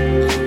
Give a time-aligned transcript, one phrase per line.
[0.00, 0.39] Bye.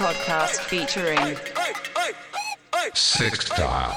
[0.00, 1.36] Podcast featuring
[2.94, 3.94] Six Dial.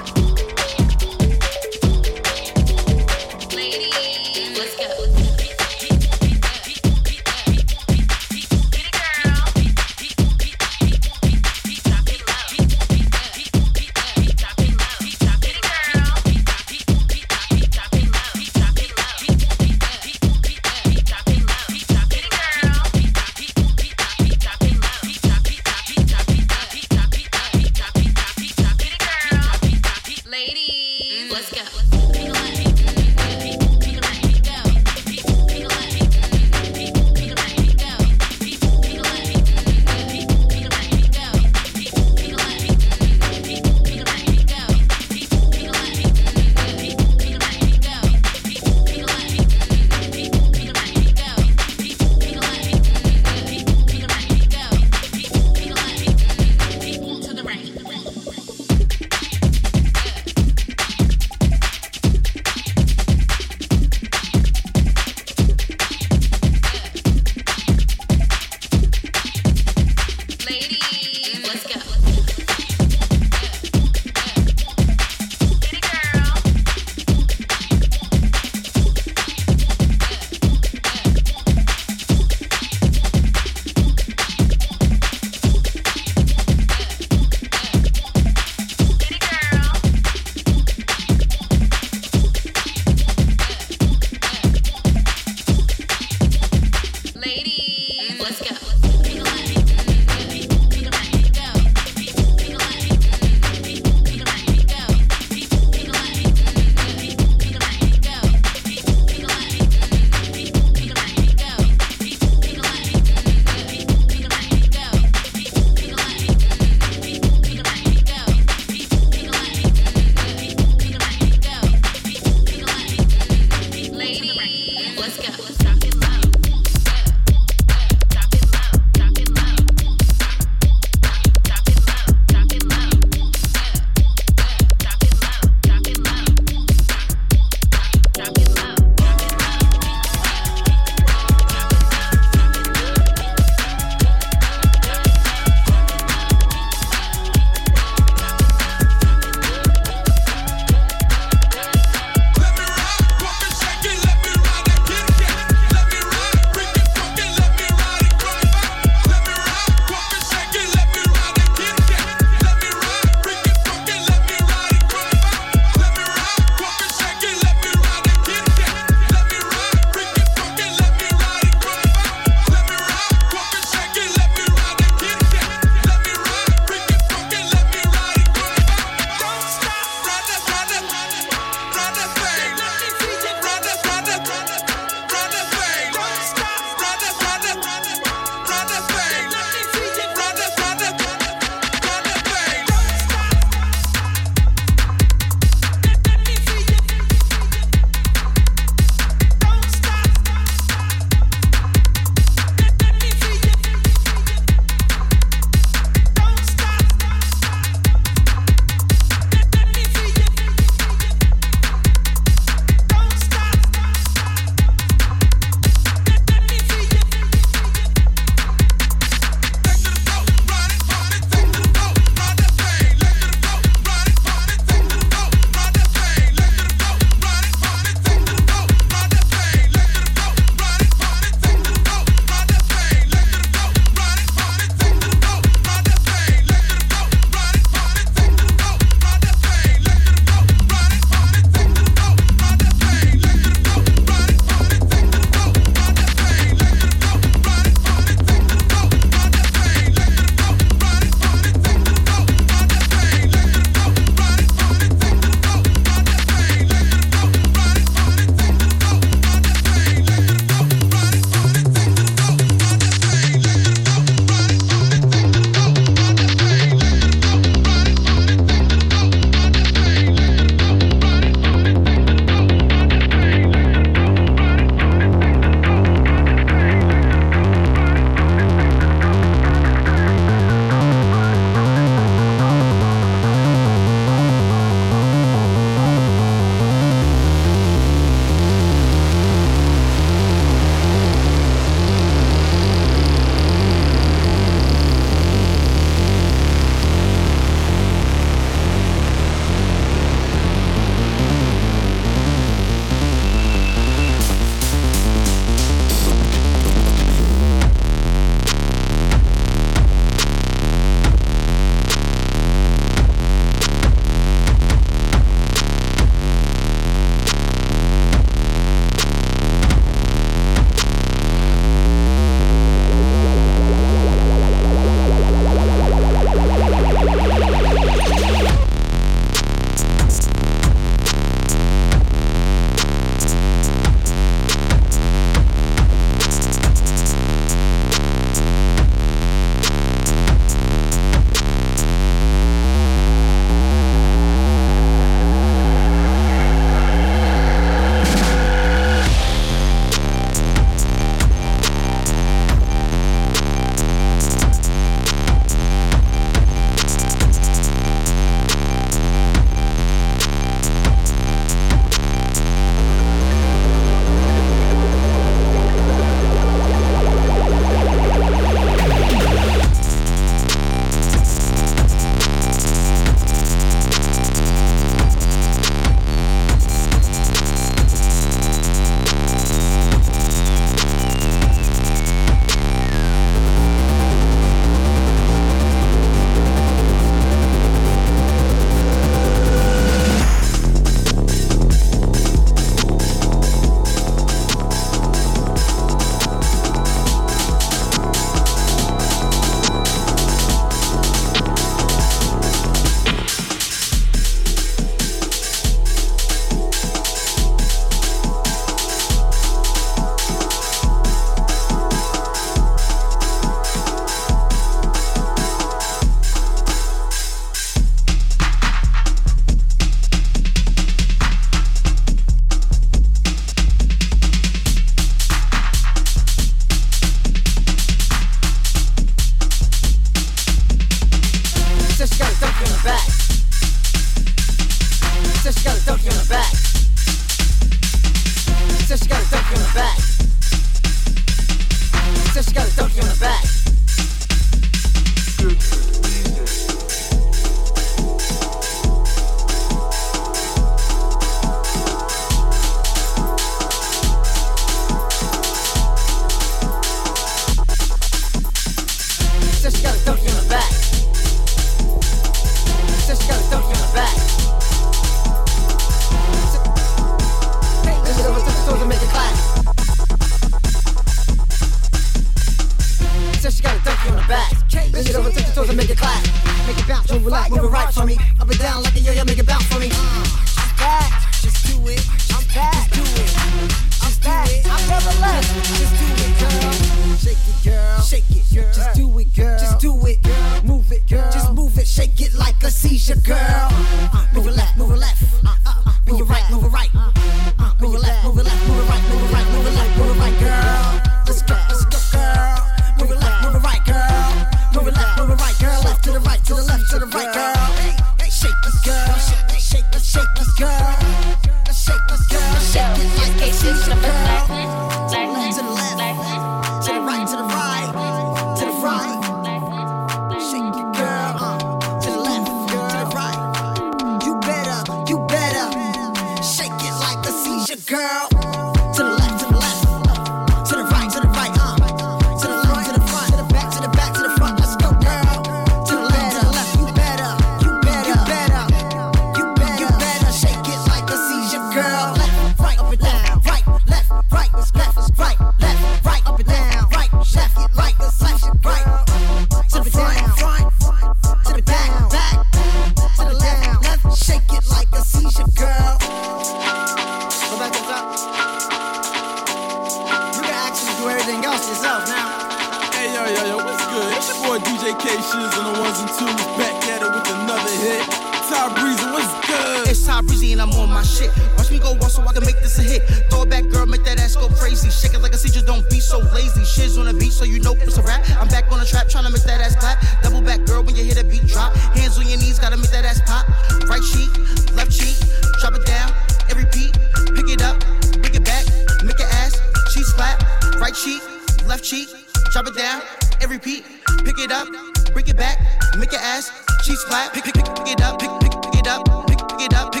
[561.79, 562.91] now.
[562.91, 564.11] Hey, yo, yo, yo, what's good?
[564.19, 566.35] It's your boy DJ K Shiz on the ones and twos.
[566.59, 568.03] Back at it with another hit.
[568.51, 569.87] Ty Breezy, what's good?
[569.87, 571.31] It's Ty Breezy and I'm on my shit.
[571.55, 573.03] Watch me go once so I can make this a hit.
[573.31, 574.89] Throw it back, girl, make that ass go crazy.
[574.89, 576.65] Shake it like a sea, just don't be so lazy.
[576.65, 578.19] Shiz on the beat, so you know it's a rap.
[578.35, 580.03] I'm back on the trap, trying to make that ass clap.
[580.21, 581.71] Double back, girl, when you hear the beat drop.
[581.95, 583.47] Hands on your knees, gotta make that ass pop.
[583.87, 584.27] Right cheek,
[584.75, 585.15] left cheek,
[585.63, 586.11] drop it down,
[586.51, 586.91] Every beat,
[587.31, 587.79] Pick it up,
[588.19, 588.67] bring it back,
[589.03, 589.55] make your ass
[589.93, 590.35] cheese flat,
[590.79, 591.21] Right cheek
[591.67, 592.09] Left cheek,
[592.51, 593.01] drop it down,
[593.41, 593.85] and repeat.
[594.25, 594.67] Pick it up,
[595.13, 595.57] bring it back,
[595.97, 596.51] make your ass
[596.83, 597.33] cheeks flat.
[597.33, 599.91] Pick, pick, pick, pick it up, pick, pick, pick it up, pick, pick it up,
[599.93, 600.00] pick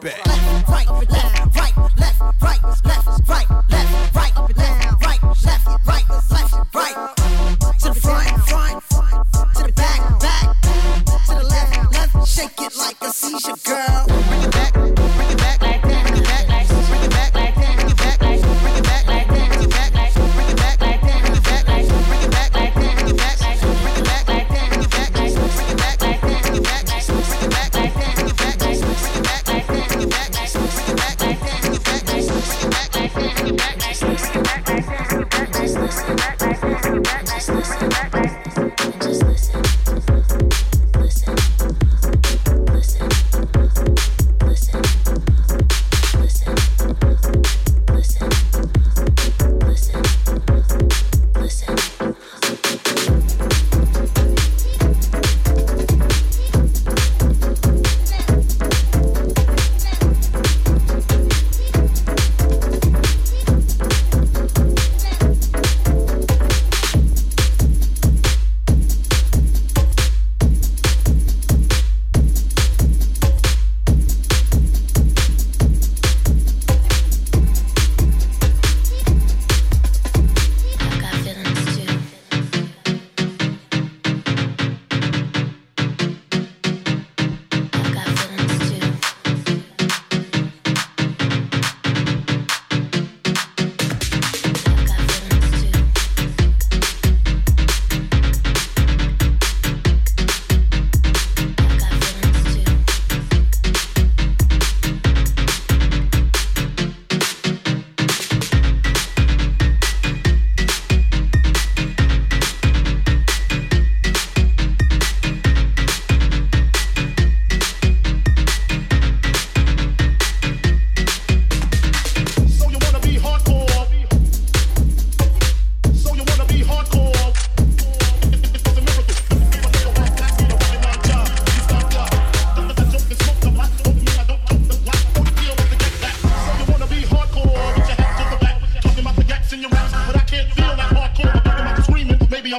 [0.00, 0.47] back.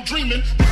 [0.09, 0.68] dreaming.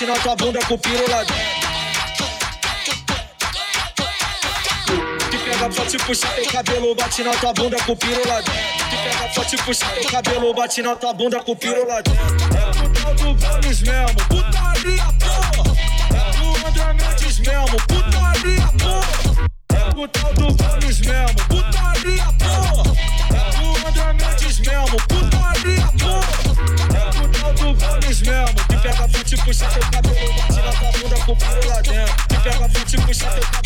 [0.00, 1.24] bate na tua bunda com o pirula
[5.30, 9.44] Que pega te puxar teu cabelo, bate na tua bunda com o pirula Que pega
[9.44, 13.34] te puxar teu cabelo, bate na tua bunda com o pirula É o tal do
[13.34, 15.64] Vênus mesmo, putaria porra.
[16.14, 19.48] É o André Mendes mesmo, putaria porra.
[19.74, 22.29] É o tal do Vênus mesmo, putaria
[29.50, 30.32] puxar teu cabelo
[30.62, 31.36] na tua bunda com o
[31.68, 32.68] lá dentro pega
[33.30, 33.59] teu cabelo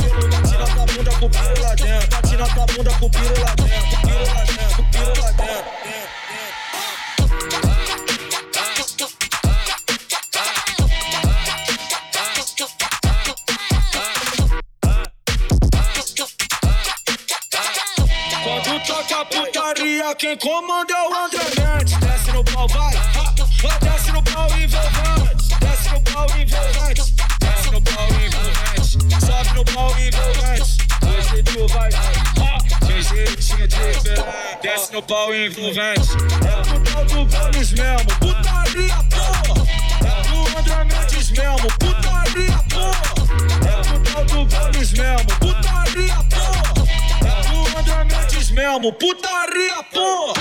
[35.06, 36.08] pau envolvente.
[36.44, 38.06] É o tal do Vênus mesmo.
[38.20, 39.54] Putaria, porra.
[40.00, 41.68] É o André Mendes mesmo.
[41.78, 43.04] Putaria, porra.
[43.66, 45.26] É o tal do Vênus mesmo.
[45.40, 46.74] Putaria, porra.
[47.24, 50.34] É o André Mendes mesmo, putaria, porra!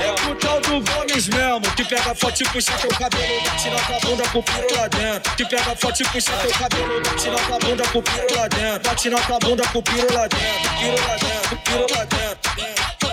[0.00, 3.76] É o tal do Gomes mesmo, que pega foto e puxa teu cabelo, bate na
[3.76, 5.36] tua bunda com o lá dentro.
[5.36, 8.90] Que pega foto e puxa teu cabelo, bate na tua bunda com o lá dentro.
[8.90, 13.09] Bate na tua bunda com o piro lá dentro, piro lá dentro, piro lá dentro.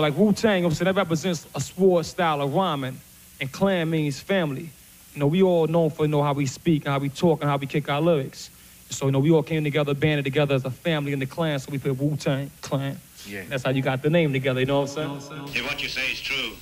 [0.00, 2.98] Well, like Wu Tang, obviously that represents a sword style of rhyming,
[3.38, 4.70] and clan means family.
[5.12, 7.42] you know, we all known for you know how we speak and how we talk
[7.42, 8.48] and how we kick our lyrics.
[8.88, 11.58] So you know, we all came together, banded together as a family in the clan.
[11.58, 12.98] So we put Wu Tang Clan.
[13.26, 13.42] Yeah.
[13.46, 14.60] That's how you got the name together.
[14.60, 15.48] You know what I'm saying?
[15.48, 16.52] If what you say is true,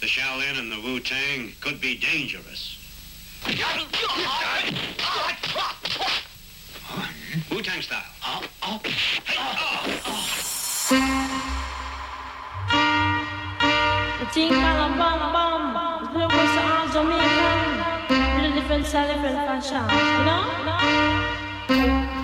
[0.00, 2.74] the Shaolin and the Wu Tang could be dangerous.
[7.52, 8.02] Wu Tang style.
[8.24, 8.80] Oh, oh.
[10.90, 11.74] Oh.
[14.34, 16.12] Kind of bam bam.
[16.12, 16.52] The was
[18.60, 19.82] different different fashion.
[20.18, 22.17] You know?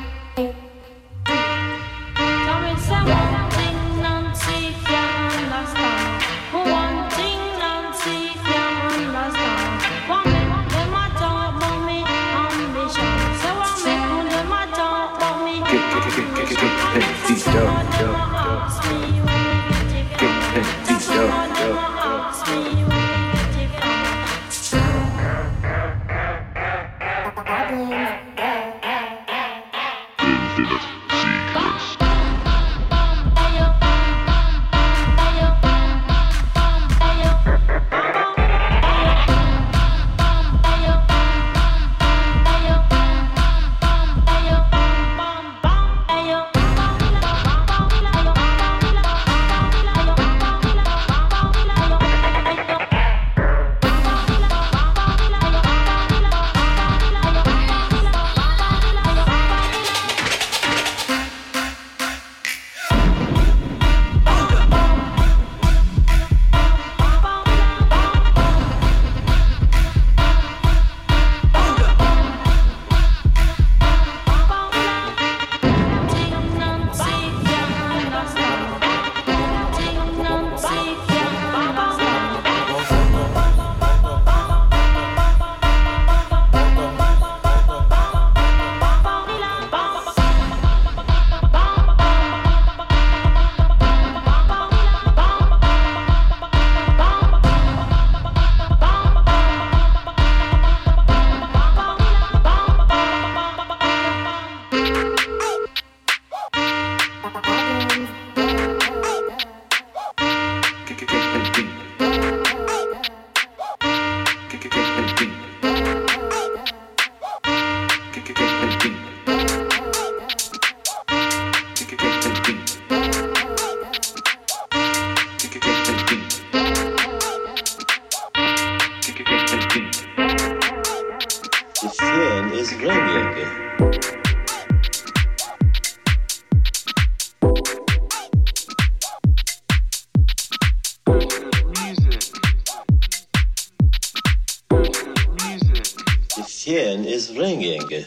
[146.65, 148.07] 10 is ringing.